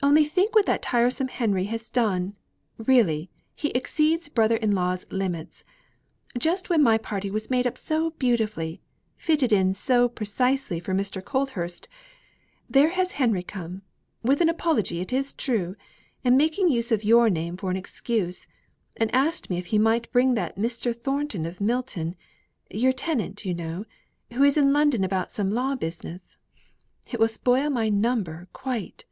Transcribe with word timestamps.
But 0.00 0.06
only 0.06 0.24
think 0.24 0.54
what 0.54 0.64
that 0.64 0.80
tiresome 0.80 1.28
Henry 1.28 1.64
has 1.64 1.90
done; 1.90 2.34
really, 2.78 3.28
he 3.54 3.68
exceeds 3.72 4.30
brother 4.30 4.56
in 4.56 4.70
law's 4.72 5.04
limits. 5.10 5.62
Just 6.38 6.70
when 6.70 6.82
my 6.82 6.96
party 6.96 7.30
was 7.30 7.50
made 7.50 7.66
up 7.66 7.76
so 7.76 8.12
beautifully 8.12 8.80
fitted 9.18 9.52
in 9.52 9.74
so 9.74 10.08
precisely 10.08 10.80
for 10.80 10.94
Mr. 10.94 11.22
Colthurst 11.22 11.86
there 12.66 12.88
has 12.88 13.12
Henry 13.20 13.42
come, 13.42 13.82
with 14.22 14.40
an 14.40 14.48
apology 14.48 15.02
it 15.02 15.12
is 15.12 15.34
true, 15.34 15.76
and 16.24 16.38
making 16.38 16.70
use 16.70 16.90
of 16.90 17.04
your 17.04 17.28
name 17.28 17.58
for 17.58 17.70
an 17.70 17.76
excuse, 17.76 18.46
and 18.96 19.14
asked 19.14 19.50
me 19.50 19.58
if 19.58 19.66
he 19.66 19.78
may 19.78 20.00
bring 20.00 20.32
that 20.32 20.56
Mr. 20.56 20.96
Thornton 20.98 21.44
of 21.44 21.60
Milton 21.60 22.16
your 22.70 22.92
tenant, 22.94 23.44
you 23.44 23.52
know 23.52 23.84
who 24.32 24.44
is 24.44 24.56
in 24.56 24.72
London 24.72 25.04
about 25.04 25.30
some 25.30 25.50
law 25.50 25.74
business. 25.74 26.38
It 27.12 27.20
will 27.20 27.28
spoil 27.28 27.68
my 27.68 27.90
number, 27.90 28.48
quite." 28.54 29.04